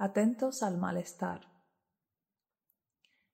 Atentos 0.00 0.62
al 0.62 0.78
malestar. 0.78 1.40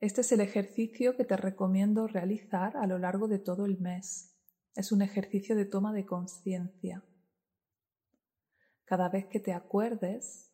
Este 0.00 0.22
es 0.22 0.32
el 0.32 0.40
ejercicio 0.40 1.16
que 1.16 1.24
te 1.24 1.36
recomiendo 1.36 2.08
realizar 2.08 2.76
a 2.76 2.88
lo 2.88 2.98
largo 2.98 3.28
de 3.28 3.38
todo 3.38 3.64
el 3.64 3.78
mes. 3.78 4.36
Es 4.74 4.90
un 4.90 5.00
ejercicio 5.00 5.54
de 5.54 5.66
toma 5.66 5.92
de 5.92 6.04
conciencia. 6.04 7.04
Cada 8.84 9.08
vez 9.08 9.26
que 9.26 9.38
te 9.38 9.52
acuerdes, 9.52 10.52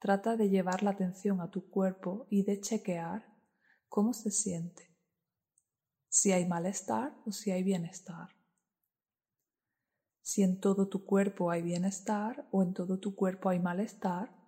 trata 0.00 0.36
de 0.36 0.48
llevar 0.48 0.82
la 0.82 0.90
atención 0.90 1.40
a 1.40 1.48
tu 1.48 1.70
cuerpo 1.70 2.26
y 2.28 2.42
de 2.42 2.60
chequear 2.60 3.24
cómo 3.88 4.12
se 4.14 4.32
siente, 4.32 4.96
si 6.08 6.32
hay 6.32 6.44
malestar 6.44 7.16
o 7.24 7.30
si 7.30 7.52
hay 7.52 7.62
bienestar. 7.62 8.30
Si 10.22 10.42
en 10.42 10.58
todo 10.58 10.88
tu 10.88 11.04
cuerpo 11.04 11.52
hay 11.52 11.62
bienestar 11.62 12.48
o 12.50 12.64
en 12.64 12.74
todo 12.74 12.98
tu 12.98 13.14
cuerpo 13.14 13.48
hay 13.48 13.60
malestar, 13.60 14.39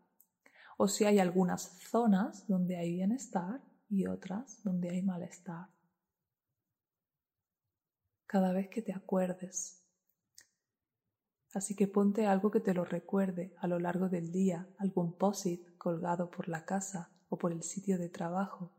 o 0.77 0.89
si 0.89 1.05
hay 1.05 1.19
algunas 1.19 1.79
zonas 1.91 2.47
donde 2.47 2.77
hay 2.77 2.93
bienestar 2.93 3.63
y 3.89 4.07
otras 4.07 4.63
donde 4.63 4.91
hay 4.91 5.03
malestar. 5.03 5.69
Cada 8.27 8.53
vez 8.53 8.69
que 8.69 8.83
te 8.83 8.93
acuerdes. 8.93 9.85
Así 11.53 11.77
que 11.77 11.87
ponte 11.87 12.27
algo 12.27 12.51
que 12.51 12.61
te 12.61 12.73
lo 12.73 12.85
recuerde 12.85 13.55
a 13.59 13.67
lo 13.67 13.79
largo 13.79 14.09
del 14.09 14.33
día, 14.33 14.67
algún 14.79 15.19
posit 15.19 15.77
colgado 15.77 16.31
por 16.31 16.49
la 16.49 16.65
casa 16.65 17.11
o 17.29 17.37
por 17.37 17.53
el 17.53 17.63
sitio 17.63 17.99
de 17.99 18.09
trabajo. 18.09 18.73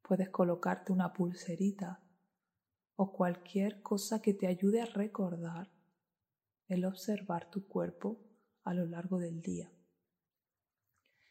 Puedes 0.00 0.30
colocarte 0.30 0.92
una 0.92 1.12
pulserita 1.12 2.00
o 2.96 3.12
cualquier 3.12 3.82
cosa 3.82 4.22
que 4.22 4.32
te 4.32 4.46
ayude 4.46 4.80
a 4.80 4.86
recordar 4.86 5.70
el 6.68 6.86
observar 6.86 7.50
tu 7.50 7.68
cuerpo 7.68 8.18
a 8.64 8.72
lo 8.72 8.86
largo 8.86 9.18
del 9.18 9.42
día 9.42 9.70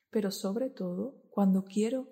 pero 0.10 0.32
sobre 0.32 0.70
todo 0.70 1.22
cuando 1.30 1.64
quiero 1.66 2.08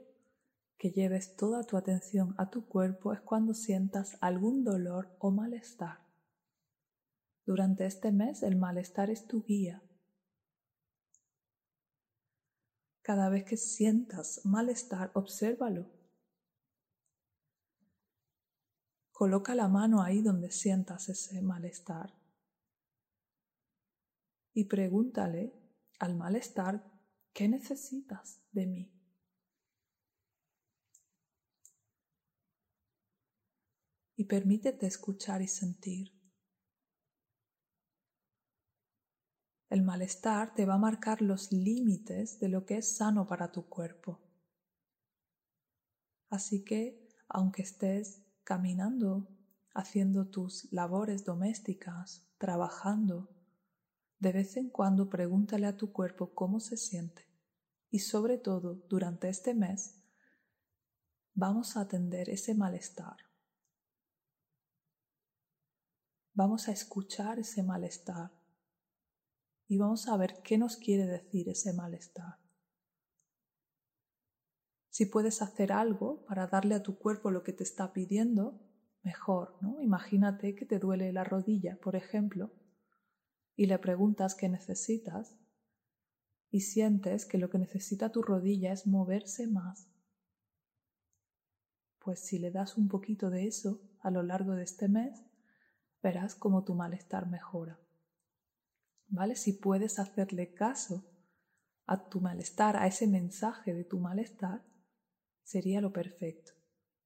que 0.77 0.91
lleves 0.91 1.35
toda 1.35 1.63
tu 1.63 1.77
atención 1.77 2.35
a 2.37 2.49
tu 2.49 2.67
cuerpo 2.67 3.13
es 3.13 3.21
cuando 3.21 3.53
sientas 3.53 4.17
algún 4.21 4.63
dolor 4.63 5.15
o 5.19 5.31
malestar. 5.31 6.05
Durante 7.45 7.85
este 7.85 8.11
mes 8.11 8.43
el 8.43 8.55
malestar 8.57 9.09
es 9.09 9.27
tu 9.27 9.43
guía. 9.43 9.81
Cada 13.01 13.29
vez 13.29 13.45
que 13.45 13.55
sientas 13.55 14.41
malestar, 14.45 15.11
obsérvalo. 15.13 15.91
Coloca 19.11 19.55
la 19.55 19.67
mano 19.67 20.01
ahí 20.01 20.21
donde 20.21 20.51
sientas 20.51 21.07
ese 21.07 21.41
malestar 21.41 22.13
y 24.53 24.65
pregúntale 24.65 25.53
al 25.99 26.15
malestar 26.15 26.83
¿Qué 27.35 27.49
necesitas 27.49 28.41
de 28.53 28.65
mí? 28.65 28.93
Y 34.15 34.23
permítete 34.23 34.87
escuchar 34.87 35.41
y 35.41 35.49
sentir. 35.49 36.13
El 39.69 39.83
malestar 39.83 40.55
te 40.55 40.65
va 40.65 40.75
a 40.75 40.77
marcar 40.77 41.21
los 41.21 41.51
límites 41.51 42.39
de 42.39 42.47
lo 42.47 42.65
que 42.65 42.77
es 42.77 42.95
sano 42.95 43.27
para 43.27 43.51
tu 43.51 43.67
cuerpo. 43.67 44.21
Así 46.29 46.63
que, 46.63 47.05
aunque 47.27 47.63
estés 47.63 48.23
caminando, 48.45 49.27
haciendo 49.73 50.29
tus 50.29 50.71
labores 50.71 51.25
domésticas, 51.25 52.25
trabajando, 52.37 53.34
de 54.25 54.31
vez 54.31 54.57
en 54.57 54.71
cuando 54.71 55.07
pregúntale 55.07 55.67
a 55.67 55.77
tu 55.77 55.93
cuerpo 55.93 56.33
cómo 56.33 56.59
se 56.59 56.77
siente 56.77 57.29
y 57.91 57.99
sobre 57.99 58.39
todo 58.39 58.73
durante 58.89 59.29
este 59.29 59.53
mes 59.53 60.03
vamos 61.35 61.77
a 61.77 61.81
atender 61.81 62.31
ese 62.31 62.55
malestar. 62.55 63.17
Vamos 66.33 66.67
a 66.67 66.71
escuchar 66.71 67.37
ese 67.37 67.61
malestar 67.61 68.31
y 69.67 69.77
vamos 69.77 70.07
a 70.07 70.17
ver 70.17 70.41
qué 70.43 70.57
nos 70.57 70.77
quiere 70.77 71.05
decir 71.05 71.47
ese 71.47 71.73
malestar. 71.73 72.39
Si 74.89 75.05
puedes 75.05 75.43
hacer 75.43 75.71
algo 75.71 76.25
para 76.25 76.47
darle 76.47 76.73
a 76.73 76.81
tu 76.81 76.97
cuerpo 76.97 77.29
lo 77.29 77.43
que 77.43 77.53
te 77.53 77.63
está 77.63 77.93
pidiendo, 77.93 78.59
mejor, 79.03 79.55
¿no? 79.61 79.79
Imagínate 79.81 80.55
que 80.55 80.65
te 80.65 80.79
duele 80.79 81.13
la 81.13 81.23
rodilla, 81.23 81.77
por 81.79 81.95
ejemplo, 81.95 82.64
y 83.55 83.67
le 83.67 83.79
preguntas 83.79 84.35
qué 84.35 84.49
necesitas 84.49 85.37
y 86.49 86.61
sientes 86.61 87.25
que 87.25 87.37
lo 87.37 87.49
que 87.49 87.57
necesita 87.57 88.11
tu 88.11 88.21
rodilla 88.21 88.71
es 88.71 88.87
moverse 88.87 89.47
más, 89.47 89.89
pues 91.99 92.19
si 92.19 92.37
le 92.37 92.51
das 92.51 92.77
un 92.77 92.87
poquito 92.87 93.29
de 93.29 93.47
eso 93.47 93.81
a 93.99 94.11
lo 94.11 94.21
largo 94.21 94.53
de 94.53 94.63
este 94.63 94.87
mes, 94.87 95.23
verás 96.03 96.35
cómo 96.35 96.63
tu 96.63 96.75
malestar 96.75 97.27
mejora. 97.27 97.79
¿Vale? 99.07 99.35
Si 99.35 99.53
puedes 99.53 99.97
hacerle 99.97 100.53
caso 100.53 101.03
a 101.87 102.07
tu 102.07 102.21
malestar, 102.21 102.77
a 102.77 102.85
ese 102.85 103.07
mensaje 103.07 103.73
de 103.73 103.83
tu 103.83 103.99
malestar, 103.99 104.63
sería 105.43 105.81
lo 105.81 105.91
perfecto. 105.91 106.51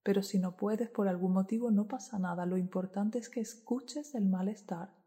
Pero 0.04 0.22
si 0.22 0.38
no 0.40 0.58
puedes 0.58 0.90
por 0.90 1.08
algún 1.08 1.34
motivo, 1.34 1.72
no 1.72 1.88
pasa 1.88 2.20
nada. 2.20 2.46
Lo 2.46 2.58
importante 2.58 3.20
es 3.20 3.30
que 3.30 3.40
escuches 3.40 4.16
el 4.16 4.26
malestar 4.26 4.99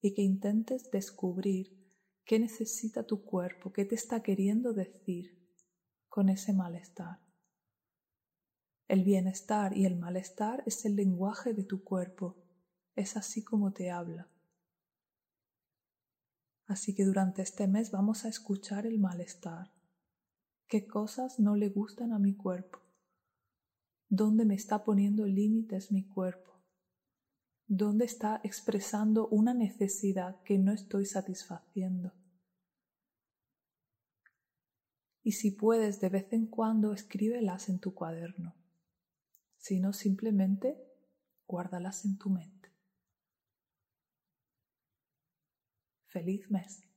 y 0.00 0.14
que 0.14 0.22
intentes 0.22 0.90
descubrir 0.90 1.78
qué 2.24 2.38
necesita 2.38 3.04
tu 3.04 3.24
cuerpo, 3.24 3.72
qué 3.72 3.84
te 3.84 3.94
está 3.94 4.22
queriendo 4.22 4.72
decir 4.72 5.38
con 6.08 6.28
ese 6.28 6.52
malestar. 6.52 7.20
El 8.86 9.04
bienestar 9.04 9.76
y 9.76 9.84
el 9.84 9.96
malestar 9.96 10.62
es 10.66 10.84
el 10.84 10.96
lenguaje 10.96 11.52
de 11.52 11.64
tu 11.64 11.84
cuerpo, 11.84 12.36
es 12.96 13.16
así 13.16 13.44
como 13.44 13.72
te 13.72 13.90
habla. 13.90 14.30
Así 16.66 16.94
que 16.94 17.04
durante 17.04 17.42
este 17.42 17.66
mes 17.66 17.90
vamos 17.90 18.24
a 18.24 18.28
escuchar 18.28 18.86
el 18.86 18.98
malestar. 18.98 19.72
¿Qué 20.68 20.86
cosas 20.86 21.38
no 21.40 21.56
le 21.56 21.70
gustan 21.70 22.12
a 22.12 22.18
mi 22.18 22.34
cuerpo? 22.34 22.80
¿Dónde 24.10 24.44
me 24.44 24.54
está 24.54 24.84
poniendo 24.84 25.26
límites 25.26 25.92
mi 25.92 26.06
cuerpo? 26.06 26.57
¿Dónde 27.70 28.06
está 28.06 28.40
expresando 28.44 29.28
una 29.28 29.52
necesidad 29.52 30.42
que 30.42 30.56
no 30.56 30.72
estoy 30.72 31.04
satisfaciendo? 31.04 32.14
Y 35.22 35.32
si 35.32 35.50
puedes, 35.50 36.00
de 36.00 36.08
vez 36.08 36.32
en 36.32 36.46
cuando 36.46 36.94
escríbelas 36.94 37.68
en 37.68 37.78
tu 37.78 37.92
cuaderno. 37.92 38.56
Si 39.58 39.80
no, 39.80 39.92
simplemente 39.92 40.82
guárdalas 41.46 42.06
en 42.06 42.16
tu 42.16 42.30
mente. 42.30 42.72
Feliz 46.06 46.50
mes. 46.50 46.87